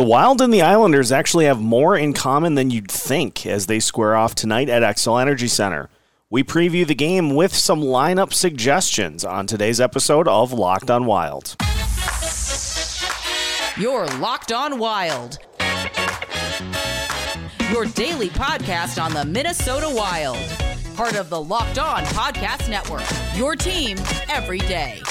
[0.00, 3.78] The Wild and the Islanders actually have more in common than you'd think as they
[3.80, 5.90] square off tonight at Xcel Energy Center.
[6.30, 11.54] We preview the game with some lineup suggestions on today's episode of Locked on Wild.
[13.76, 15.38] You're Locked on Wild.
[17.70, 20.38] Your daily podcast on the Minnesota Wild.
[20.96, 23.04] Part of the Locked On Podcast Network.
[23.36, 23.98] Your team
[24.30, 25.02] every day.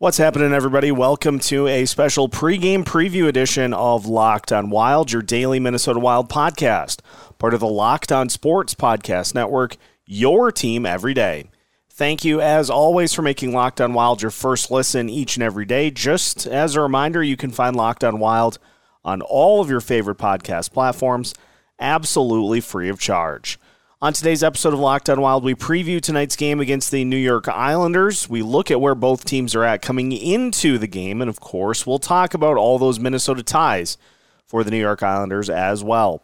[0.00, 0.92] What's happening, everybody?
[0.92, 6.28] Welcome to a special pregame preview edition of Locked on Wild, your daily Minnesota Wild
[6.28, 7.00] podcast,
[7.36, 9.76] part of the Locked on Sports Podcast Network,
[10.06, 11.46] your team every day.
[11.90, 15.64] Thank you, as always, for making Locked on Wild your first listen each and every
[15.64, 15.90] day.
[15.90, 18.60] Just as a reminder, you can find Locked on Wild
[19.04, 21.34] on all of your favorite podcast platforms,
[21.80, 23.58] absolutely free of charge.
[24.00, 27.48] On today's episode of Locked On Wild, we preview tonight's game against the New York
[27.48, 28.28] Islanders.
[28.28, 31.84] We look at where both teams are at coming into the game, and of course,
[31.84, 33.98] we'll talk about all those Minnesota ties
[34.46, 36.22] for the New York Islanders as well.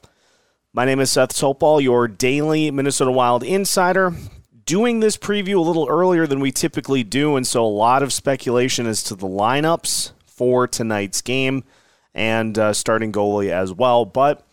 [0.72, 4.14] My name is Seth Topal, your daily Minnesota Wild insider.
[4.64, 8.12] Doing this preview a little earlier than we typically do, and so a lot of
[8.12, 11.64] speculation as to the lineups for tonight's game
[12.14, 14.04] and uh, starting goalie as well.
[14.04, 14.46] But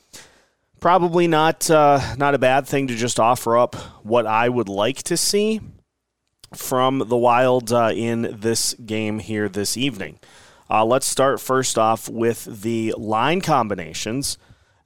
[0.81, 4.97] probably not uh, not a bad thing to just offer up what I would like
[5.03, 5.61] to see
[6.53, 10.19] from the Wild uh, in this game here this evening.
[10.69, 14.37] Uh, let's start first off with the line combinations.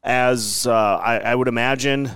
[0.04, 2.12] As uh, I, I, would imagine,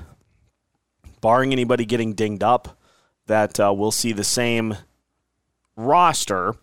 [1.22, 2.78] barring anybody getting dinged up,
[3.26, 4.76] that uh, we'll see the same
[5.76, 6.54] roster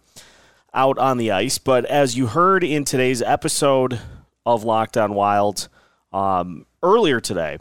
[0.72, 1.58] out on the ice.
[1.58, 3.98] But as you heard in today's episode
[4.44, 5.68] of Locked On Wild,
[6.16, 7.58] um, earlier today,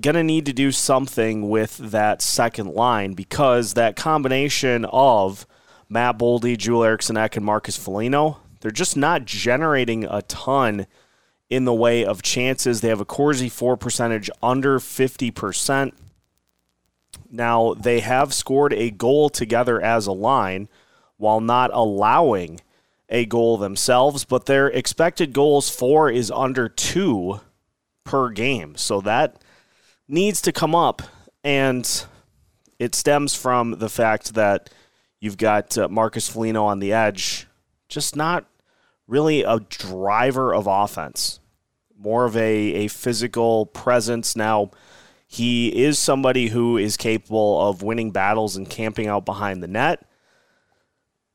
[0.00, 5.46] gonna need to do something with that second line because that combination of
[5.88, 10.86] Matt Boldy, Joel Eriksson Ek, and Marcus Foligno, they're just not generating a ton
[11.48, 12.80] in the way of chances.
[12.80, 15.92] They have a Corsi for percentage under 50%.
[17.28, 20.68] Now, they have scored a goal together as a line
[21.16, 22.60] while not allowing
[23.10, 27.40] a goal themselves, but their expected goals for is under two
[28.04, 28.76] per game.
[28.76, 29.42] So that
[30.08, 31.02] needs to come up.
[31.42, 32.04] And
[32.78, 34.70] it stems from the fact that
[35.20, 37.46] you've got uh, Marcus Foligno on the edge,
[37.88, 38.46] just not
[39.06, 41.40] really a driver of offense,
[41.98, 44.36] more of a, a physical presence.
[44.36, 44.70] Now,
[45.26, 50.04] he is somebody who is capable of winning battles and camping out behind the net.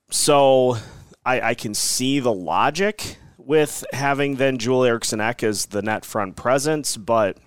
[0.10, 0.78] So
[1.26, 6.06] I, I can see the logic with having then Joel Eriksson Ek as the net
[6.06, 7.38] front presence, but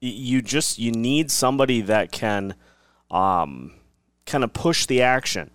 [0.00, 2.54] you just you need somebody that can
[3.10, 3.72] um,
[4.26, 5.50] kind of push the action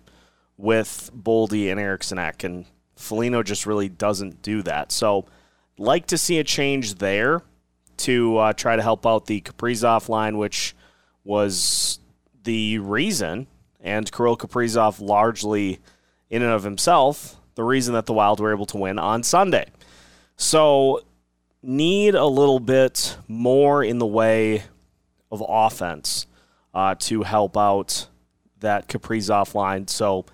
[0.56, 2.66] with Boldy and Eriksson Ek, and
[2.96, 4.90] Foligno just really doesn't do that.
[4.90, 5.26] So,
[5.76, 7.42] like to see a change there
[7.98, 10.74] to uh, try to help out the Kaprizov line, which
[11.24, 12.00] was
[12.44, 13.46] the reason,
[13.80, 15.78] and Kirill Kaprizov largely
[16.30, 19.66] in and of himself the reason that the Wild were able to win on Sunday.
[20.36, 21.02] So,
[21.60, 24.62] need a little bit more in the way
[25.32, 26.26] of offense
[26.72, 28.06] uh, to help out
[28.60, 29.88] that Kaprizov line.
[29.88, 30.24] So,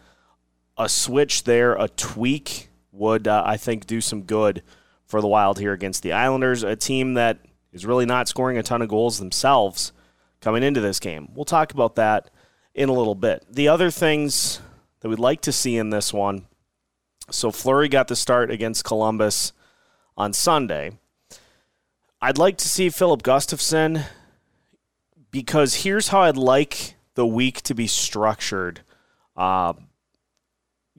[0.77, 4.63] a switch there, a tweak would, uh, I think, do some good
[5.07, 7.39] for the Wild here against the Islanders, a team that
[7.73, 9.93] is really not scoring a ton of goals themselves
[10.43, 11.29] coming into this game.
[11.35, 12.29] We'll talk about that
[12.75, 13.47] in a little bit.
[13.51, 14.61] The other things
[15.05, 16.47] that we'd like to see in this one
[17.31, 19.53] so Fleury got the start against Columbus
[20.17, 20.93] on Sunday.
[22.23, 24.05] I'd like to see Filip Gustavsson
[25.31, 28.81] because here's how I'd like the week to be structured
[29.37, 29.75] uh,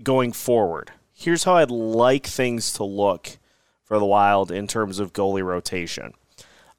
[0.01, 0.91] going forward.
[1.11, 3.37] Here's how I'd like things to look
[3.83, 6.13] for the Wild in terms of goalie rotation.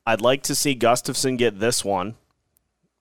[0.06, 2.14] I'd like to see Gustavsson get this one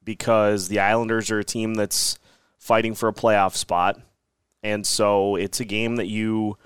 [0.03, 2.17] because the Islanders are a team that's
[2.57, 3.99] fighting for a playoff spot
[4.65, 6.57] and so it's a game that you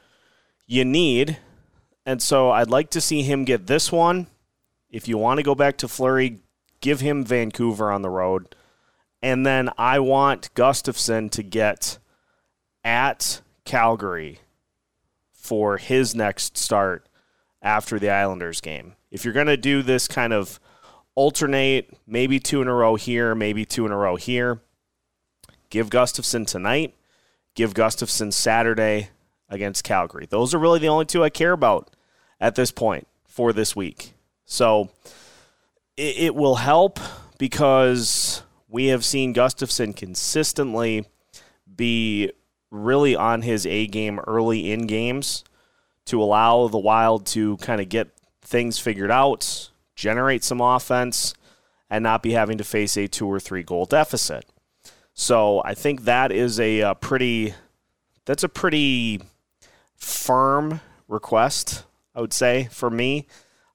[0.65, 1.37] you need.
[2.05, 4.27] And so I'd like to see him get this one.
[4.89, 6.39] If you want to go back to Fleury,
[6.79, 8.55] give him Vancouver on the road.
[9.21, 11.99] And then I want Gustavsson to get
[12.85, 14.39] at Calgary
[15.33, 17.05] for his next start
[17.61, 18.95] after the Islanders game.
[19.11, 20.57] If you're going to do this kind of
[21.15, 24.61] alternate, maybe two in a row here, maybe two in a row here,
[25.69, 26.95] give Gustavsson tonight
[27.59, 29.09] give Gustavsson Saturday
[29.49, 30.25] against Calgary.
[30.29, 31.93] Those are really the only two I care about
[32.39, 34.13] at this point for this week.
[34.45, 34.91] So
[35.97, 37.01] it, it will help
[37.37, 41.05] because we have seen Gustavsson consistently
[41.75, 42.31] be
[42.71, 45.43] really on his A game early in games
[46.05, 48.07] to allow the Wild to kind of get
[48.41, 51.33] things figured out, generate some offense,
[51.89, 54.45] and not be having to face a two or three goal deficit.
[55.19, 57.53] So I think that is a, a pretty
[58.23, 59.19] that's a pretty
[59.97, 60.79] firm
[61.09, 61.83] request,
[62.15, 63.27] I would say, for me,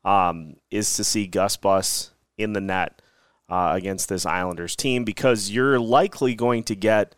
[0.06, 3.02] um, is to see Gus Bus in the net
[3.50, 7.14] uh, against this Islanders team because you're likely going to get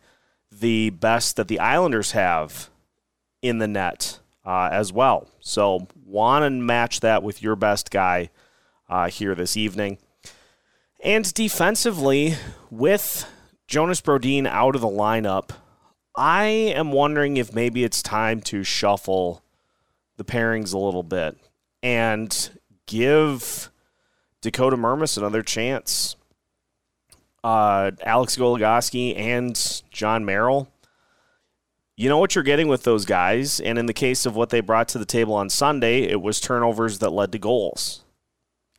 [0.51, 2.69] the best that the Islanders have
[3.41, 5.29] in the net uh, as well.
[5.39, 8.29] So, want to match that with your best guy
[8.89, 9.99] uh, here this evening.
[11.01, 12.35] And defensively,
[12.69, 13.25] with
[13.67, 15.49] Jonas Brodin out of the lineup,
[16.15, 19.43] I am wondering if maybe it's time to shuffle
[20.15, 21.37] the pairings a little bit
[21.83, 22.49] and
[22.85, 23.69] give
[24.41, 26.15] Dakota Mermis another chance.
[27.43, 30.69] Uh, Alex Goligoski and Jon Merrill.
[31.97, 34.61] You know what you're getting with those guys, and in the case of what they
[34.61, 38.03] brought to the table on Sunday, it was turnovers that led to goals.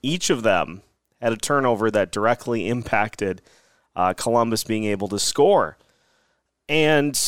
[0.03, 0.83] Each of them
[1.21, 3.43] had a turnover that directly impacted
[3.99, 5.77] uh, Columbus being able to score.
[6.69, 7.19] And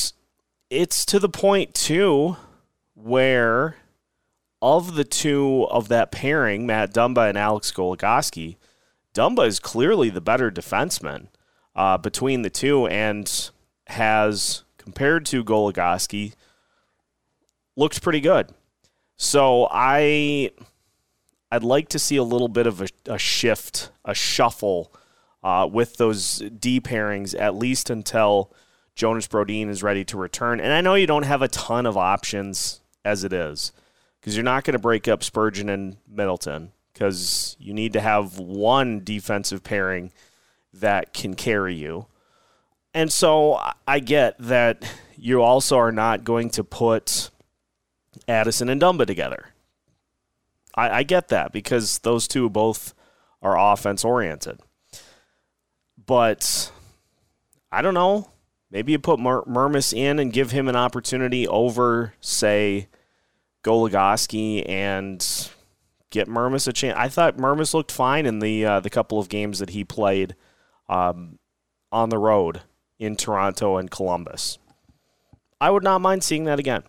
[0.70, 2.36] it's to the point, too,
[2.94, 3.76] where
[4.62, 8.56] of the two of that pairing, Matt Dumba and Alex Goligoski,
[9.12, 11.26] Dumba is clearly the better defenseman
[11.74, 13.50] uh, between the two and
[13.88, 16.34] has, compared to Goligoski,
[17.76, 18.50] looked pretty good.
[19.16, 20.52] So I
[21.50, 24.92] I'd like to see a little bit of a, a shift, a shuffle
[25.42, 28.52] uh, with those D pairings, at least until
[28.94, 30.60] Jonas Brodin is ready to return.
[30.60, 33.72] And I know you don't have a ton of options as it is,
[34.20, 38.38] because you're not going to break up Spurgeon and Middleton, because you need to have
[38.38, 40.12] one defensive pairing
[40.74, 42.06] that can carry you.
[42.92, 44.82] And so I get that
[45.16, 47.30] you also are not going to put
[48.28, 49.46] Addison and Dumba together.
[50.74, 52.94] I, I get that because those two both
[53.40, 54.60] are offense oriented.
[56.10, 56.72] But
[57.70, 58.32] I don't know.
[58.68, 59.44] Maybe you put Mer-
[59.92, 62.88] in and give him an opportunity over, say,
[63.62, 65.24] Goligoski and
[66.10, 66.96] get Mermis a chance.
[66.98, 70.34] I thought Mermis looked fine in the uh, the couple of games that he played
[70.88, 71.38] um,
[71.92, 72.62] on the road
[72.98, 74.58] in Toronto and Columbus.
[75.60, 76.82] I would not mind seeing that again.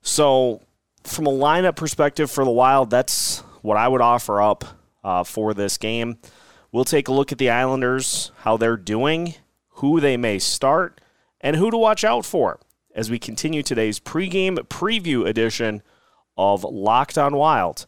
[0.00, 0.62] So
[1.04, 4.64] from a lineup perspective for the Wild, that's what I would offer up
[5.04, 6.16] uh, for this game.
[6.76, 9.36] We'll take a look at the Islanders, how they're doing,
[9.76, 11.00] who they may start,
[11.40, 12.60] and who to watch out for
[12.94, 15.80] as we continue today's pregame preview edition
[16.36, 17.86] of Locked On Wild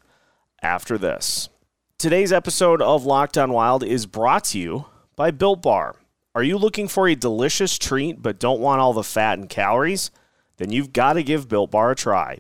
[0.63, 1.51] after this.
[1.99, 4.87] Today's episode of Locked On Wild is brought to you
[5.17, 5.97] by Built Bar.
[6.35, 10.11] Are you looking for a delicious treat but don't want all the fat and calories?
[10.57, 12.39] Then you've got to give Built Bar a try.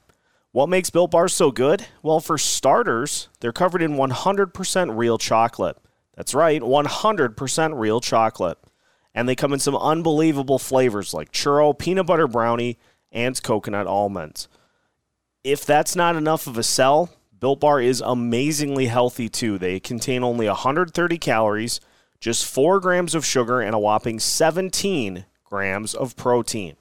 [0.52, 1.84] What makes Built Bars so good?
[2.02, 5.76] Well, for starters, they're covered in 100% real chocolate.
[6.18, 8.58] That's right, 100% real chocolate.
[9.14, 12.76] And they come in some unbelievable flavors like churro, peanut butter brownie,
[13.12, 14.48] and coconut almonds.
[15.44, 19.58] If that's not enough of a sell, Built Bar is amazingly healthy too.
[19.58, 21.80] They contain only 130 calories,
[22.18, 26.74] just 4 grams of sugar, and a whopping 17 grams of protein.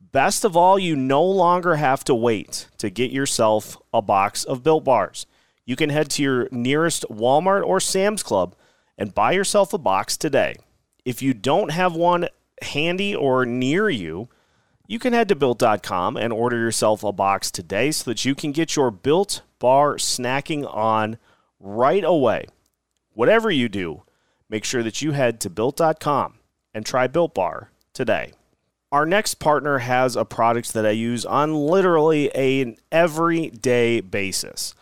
[0.00, 4.62] Best of all, you no longer have to wait to get yourself a box of
[4.62, 5.26] Built Bars.
[5.64, 8.54] You can head to your nearest Walmart or Sam's Club
[8.98, 10.56] and buy yourself a box today.
[11.04, 12.28] If you don't have one
[12.62, 14.28] handy or near you,
[14.86, 18.52] you can head to built.com and order yourself a box today so that you can
[18.52, 21.18] get your built bar snacking on
[21.58, 22.46] right away.
[23.12, 24.02] Whatever you do,
[24.48, 26.34] make sure that you head to built.com
[26.74, 28.32] and try Built Bar today.
[28.92, 34.74] Our next partner has a product that I use on literally an everyday basis.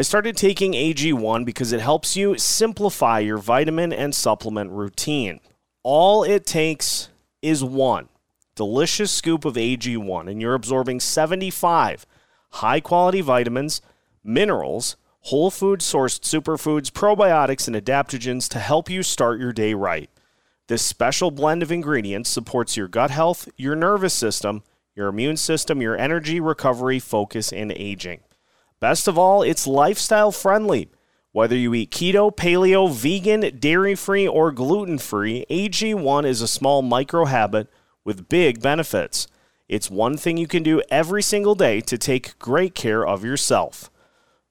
[0.00, 5.40] I started taking AG1 because it helps you simplify your vitamin and supplement routine.
[5.82, 7.10] All it takes
[7.42, 8.08] is one
[8.54, 12.06] delicious scoop of AG1, and you're absorbing 75
[12.48, 13.82] high quality vitamins,
[14.24, 20.08] minerals, whole food sourced superfoods, probiotics, and adaptogens to help you start your day right.
[20.68, 24.62] This special blend of ingredients supports your gut health, your nervous system,
[24.94, 28.20] your immune system, your energy, recovery, focus, and aging.
[28.80, 30.88] Best of all, it's lifestyle friendly.
[31.32, 36.80] Whether you eat keto, paleo, vegan, dairy free, or gluten free, AG1 is a small
[36.80, 37.68] micro habit
[38.04, 39.28] with big benefits.
[39.68, 43.90] It's one thing you can do every single day to take great care of yourself.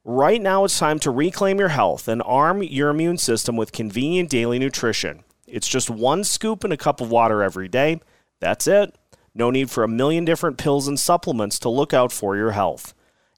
[0.05, 4.29] Right now, it's time to reclaim your health and arm your immune system with convenient
[4.29, 5.24] daily nutrition.
[5.48, 8.00] It's just one scoop in a cup of water every day.
[8.39, 8.95] That's it.
[9.33, 12.93] No need for a million different pills and supplements to look out for your health.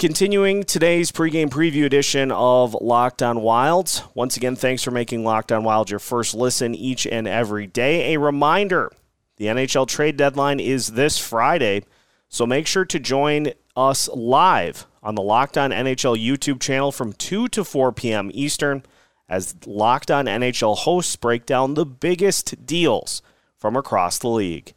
[0.00, 4.02] Continuing today's pregame preview edition of Locked On Wilds.
[4.14, 8.14] Once again, thanks for making Locked On Wild your first listen each and every day.
[8.14, 8.90] A reminder
[9.36, 11.84] the NHL trade deadline is this Friday,
[12.30, 17.12] so make sure to join us live on the Locked On NHL YouTube channel from
[17.12, 18.30] 2 to 4 p.m.
[18.32, 18.82] Eastern
[19.28, 23.20] as Locked On NHL hosts break down the biggest deals
[23.58, 24.72] from across the league.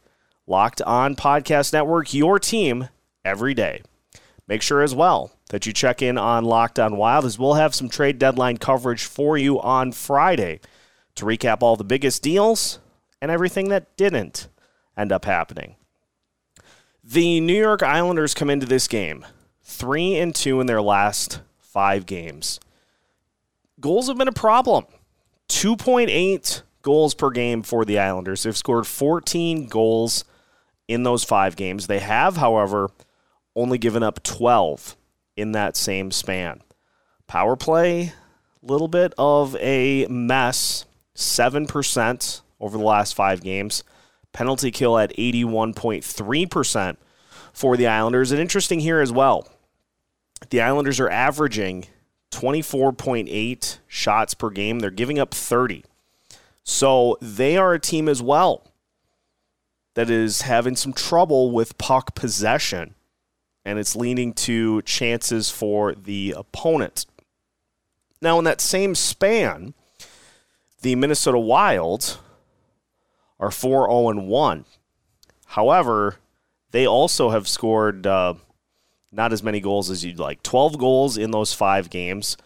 [0.46, 2.90] Locked On Podcast Network, your team
[3.24, 3.80] every day.
[4.46, 7.74] Make sure as well that you check in on Locked On Wild as we'll have
[7.74, 10.60] some trade deadline coverage for you on Friday
[11.14, 12.78] to recap all the biggest deals
[13.22, 14.48] and everything that didn't
[14.96, 15.76] end up happening.
[17.02, 19.24] The New York Islanders come into this game
[19.62, 22.60] 3 and 2 in their last 5 games.
[23.80, 24.86] Goals have been a problem.
[25.48, 28.42] 2.8 goals per game for the Islanders.
[28.42, 30.24] They've scored 14 goals
[30.86, 31.86] in those 5 games.
[31.86, 32.90] They have, however,
[33.56, 34.96] only given up 12
[35.36, 36.60] in that same span.
[37.26, 38.12] Power play,
[38.62, 40.84] little bit of a mess,
[41.14, 43.84] 7% over the last five games.
[44.32, 46.96] Penalty kill at 81.3%
[47.52, 48.32] for the Islanders.
[48.32, 49.48] And interesting here as well,
[50.50, 51.86] the Islanders are averaging
[52.32, 54.80] 24.8 shots per game.
[54.80, 55.84] They're giving up 30.
[56.64, 58.66] So they are a team as well
[59.94, 62.94] that is having some trouble with puck possession
[63.64, 67.06] and it's leaning to chances for the opponent.
[68.20, 69.74] Now, in that same span,
[70.82, 72.18] the Minnesota Wild
[73.40, 74.64] are 4 0 1.
[75.46, 76.16] However,
[76.70, 78.34] they also have scored uh,
[79.12, 82.36] not as many goals as you'd like 12 goals in those five games.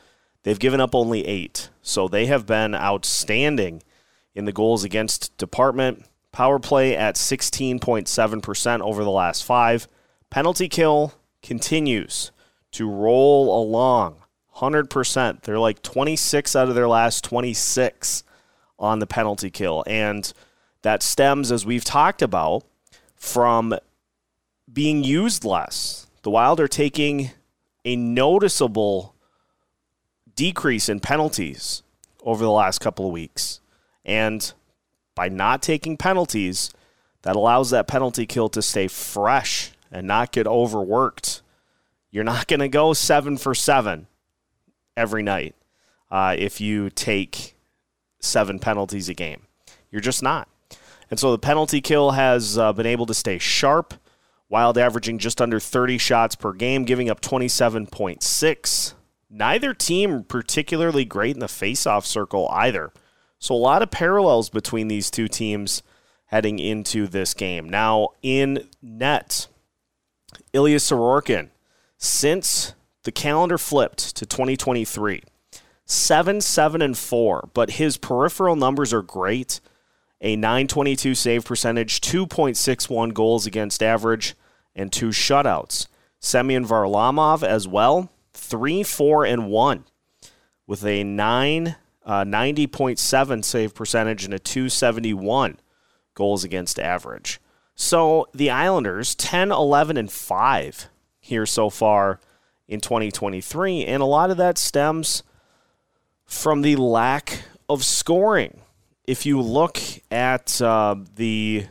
[0.43, 1.71] They've given up only eight.
[1.83, 3.83] So they have been outstanding
[4.35, 6.05] in the goals against department.
[6.33, 9.89] Power play at 16.7% over the last five.
[10.31, 12.31] Penalty kill continues
[12.73, 14.17] to roll along
[14.57, 15.43] 100%.
[15.43, 18.25] They're like 26 out of their last 26
[18.79, 19.85] on the penalty kill.
[19.87, 20.31] And
[20.83, 22.65] that stems, as we've talked about,
[23.17, 23.75] from
[24.73, 26.07] being used less.
[26.23, 27.31] The Wild are taking
[27.85, 29.15] a noticeable
[30.35, 31.83] decrease in penalties
[32.23, 33.61] over the last couple of weeks.
[34.05, 34.53] And
[35.15, 36.71] by not taking penalties,
[37.23, 41.43] that allows that penalty kill to stay fresh and not get overworked.
[42.11, 44.07] You're not going to go seven for seven
[44.97, 45.55] every night
[46.11, 47.55] uh, if you take
[48.21, 49.43] seven penalties a game.
[49.91, 50.49] You're just not.
[51.11, 53.95] And so the penalty kill has uh, been able to stay sharp.
[54.49, 58.95] Wild averaging just under 30 shots per game, giving up 27.6.
[59.31, 62.93] Neither team particularly great in the faceoff circle either.
[63.39, 65.83] So a lot of parallels between these two teams
[66.27, 67.69] heading into this game.
[67.69, 69.49] Now in net,
[70.53, 71.51] Ilya Sorokin,
[71.99, 72.75] since
[73.05, 75.23] the calendar flipped to 2023,
[75.85, 79.61] 7 7 and 4, but his peripheral numbers are great.
[80.21, 84.35] A 922 save percentage, 2.61 goals against average,
[84.75, 85.87] and two shutouts.
[86.21, 89.85] Semyon Varlamov as well, 3 4 and 1
[90.67, 95.59] with a 9 uh, 90.7 save percentage and a 271
[96.15, 97.39] goals against average.
[97.81, 100.89] So the Islanders 10, 11, and 5
[101.21, 102.19] here so far
[102.67, 103.85] in 2023.
[103.85, 105.23] And a lot of that stems
[106.27, 108.63] from the lack of scoring.
[109.05, 109.79] If you look
[110.11, 111.67] at uh, the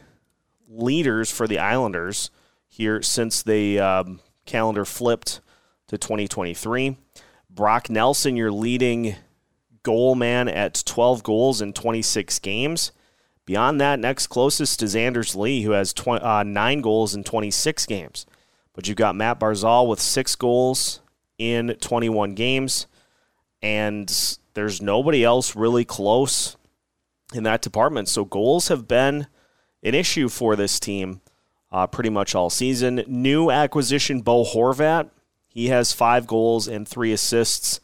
[0.69, 2.31] leaders for the Islanders
[2.69, 5.41] here since the um, calendar flipped
[5.87, 6.95] to 2023,
[7.49, 9.15] Brock Nelson, your leading
[9.83, 12.93] goal man at 12 goals in 26 games.
[13.47, 18.25] Beyond that, next closest is Anders Lee, who has uh, nine goals in 26 games.
[18.73, 20.99] But you've got Matt Barzal with six goals
[21.37, 22.87] in 21 games,
[23.61, 26.57] and there's nobody else really close
[27.33, 28.09] in that department.
[28.09, 29.27] So goals have been
[29.81, 31.21] an issue for this team
[31.71, 33.01] uh, pretty much all season.
[33.07, 35.09] New acquisition Bo Horvat,
[35.47, 37.79] he has five goals and three assists,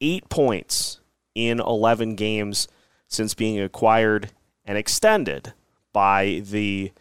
[0.00, 1.00] eight points
[1.34, 2.66] in 11 games
[3.08, 4.30] since being acquired
[4.64, 5.52] and extended
[5.92, 6.92] by the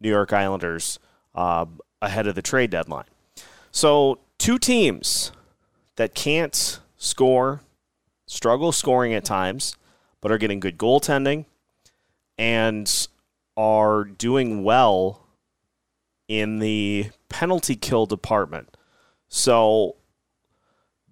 [0.00, 0.98] New York Islanders
[1.34, 1.66] uh,
[2.00, 3.04] ahead of the trade deadline.
[3.70, 5.32] So, two teams
[5.96, 7.60] that can't score,
[8.26, 9.76] struggle scoring at times,
[10.20, 11.44] but are getting good goaltending
[12.36, 13.08] and
[13.56, 15.26] are doing well
[16.26, 18.76] in the penalty kill department.
[19.28, 19.96] So,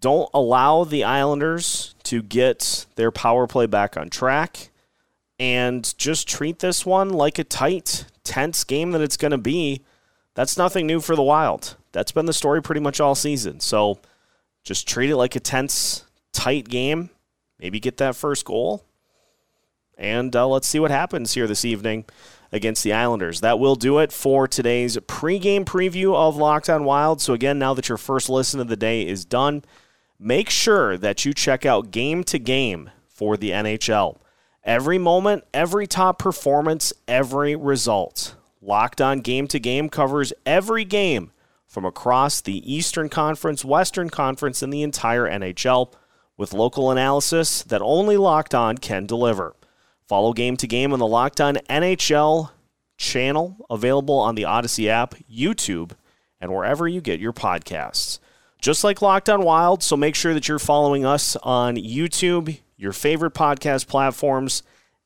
[0.00, 4.71] don't allow the Islanders to get their power play back on track
[5.38, 9.83] and just treat this one like a tight, tense game that it's going to be.
[10.35, 11.76] That's nothing new for the Wild.
[11.92, 13.61] That's been the story pretty much all season.
[13.61, 13.99] So
[14.62, 17.11] just treat it like a tense, tight game.
[17.59, 18.85] Maybe get that first goal.
[19.97, 22.04] And uh, let's see what happens here this evening
[22.52, 23.40] against the Islanders.
[23.40, 27.21] That will do it for today's pregame preview of Locked On Wild.
[27.21, 29.64] So, again, now that your first listen of the day is done,
[30.18, 34.18] make sure that you check out Game to Game for the NHL.
[34.69, 38.35] Every moment, every top performance, every result.
[38.61, 41.33] Locked on Game to Game covers every game
[41.67, 45.95] from across the Eastern Conference, Western Conference, and the entire NHL
[46.37, 49.57] with local analysis that only Locked On can deliver.
[50.07, 52.51] Follow Game to Game on the Locked On NHL
[52.99, 55.93] channel, available on the Odyssey app, YouTube,
[56.43, 58.19] and wherever you get your podcasts
[58.61, 59.83] just like Locked On Wild.
[59.83, 64.63] So make sure that you're following us on YouTube, your favorite podcast platforms,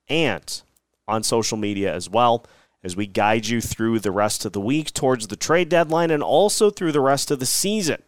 [0.09, 0.63] and
[1.09, 2.47] on social media as well
[2.85, 6.23] as we guide you through the rest of the week towards the trade deadline and
[6.23, 8.03] also through the rest of the season.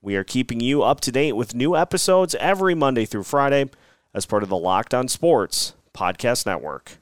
[0.00, 3.68] We are keeping you up to date with new episodes every Monday through Friday
[4.14, 7.00] as part of the Locked On Sports Podcast Network.